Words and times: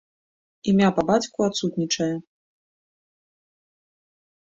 Імя 0.73 0.87
па 0.95 1.01
бацьку 1.09 1.39
адсутнічае. 1.49 2.09